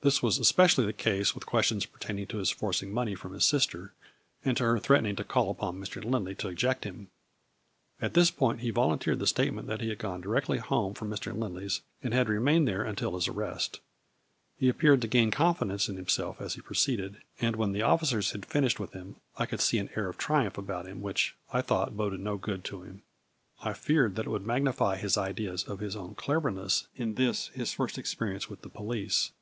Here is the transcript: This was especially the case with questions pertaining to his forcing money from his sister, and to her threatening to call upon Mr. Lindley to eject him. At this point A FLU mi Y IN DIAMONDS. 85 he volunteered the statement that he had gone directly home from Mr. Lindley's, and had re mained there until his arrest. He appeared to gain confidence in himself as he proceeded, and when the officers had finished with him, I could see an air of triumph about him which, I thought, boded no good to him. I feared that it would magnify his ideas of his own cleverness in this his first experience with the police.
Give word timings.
This 0.00 0.22
was 0.22 0.38
especially 0.38 0.84
the 0.84 0.92
case 0.94 1.34
with 1.34 1.46
questions 1.46 1.86
pertaining 1.86 2.26
to 2.28 2.36
his 2.38 2.50
forcing 2.50 2.92
money 2.92 3.14
from 3.14 3.32
his 3.32 3.44
sister, 3.44 3.92
and 4.44 4.54
to 4.56 4.64
her 4.64 4.78
threatening 4.78 5.16
to 5.16 5.24
call 5.24 5.50
upon 5.50 5.78
Mr. 5.80 6.02
Lindley 6.02 6.34
to 6.36 6.48
eject 6.48 6.84
him. 6.84 7.08
At 8.00 8.12
this 8.12 8.30
point 8.30 8.58
A 8.60 8.60
FLU 8.60 8.64
mi 8.64 8.64
Y 8.64 8.64
IN 8.64 8.64
DIAMONDS. 8.64 8.64
85 8.64 8.64
he 8.64 8.70
volunteered 9.08 9.18
the 9.18 9.26
statement 9.26 9.68
that 9.68 9.80
he 9.82 9.88
had 9.90 9.98
gone 9.98 10.20
directly 10.20 10.58
home 10.58 10.92
from 10.92 11.10
Mr. 11.10 11.36
Lindley's, 11.38 11.82
and 12.02 12.12
had 12.12 12.28
re 12.28 12.38
mained 12.38 12.64
there 12.66 12.82
until 12.82 13.14
his 13.14 13.28
arrest. 13.28 13.80
He 14.58 14.68
appeared 14.70 15.00
to 15.02 15.08
gain 15.08 15.30
confidence 15.30 15.88
in 15.88 15.96
himself 15.96 16.40
as 16.40 16.54
he 16.54 16.60
proceeded, 16.62 17.22
and 17.40 17.56
when 17.56 17.72
the 17.72 17.82
officers 17.82 18.32
had 18.32 18.46
finished 18.46 18.80
with 18.80 18.92
him, 18.92 19.16
I 19.38 19.46
could 19.46 19.60
see 19.60 19.78
an 19.78 19.90
air 19.96 20.08
of 20.08 20.16
triumph 20.18 20.56
about 20.58 20.86
him 20.86 21.00
which, 21.02 21.34
I 21.52 21.60
thought, 21.62 21.96
boded 21.96 22.20
no 22.20 22.36
good 22.38 22.62
to 22.64 22.82
him. 22.82 23.02
I 23.62 23.72
feared 23.74 24.16
that 24.16 24.26
it 24.26 24.30
would 24.30 24.46
magnify 24.46 24.96
his 24.96 25.16
ideas 25.18 25.64
of 25.64 25.80
his 25.80 25.96
own 25.96 26.14
cleverness 26.14 26.88
in 26.94 27.14
this 27.14 27.48
his 27.48 27.72
first 27.72 27.96
experience 27.98 28.50
with 28.50 28.60
the 28.62 28.70
police. 28.70 29.32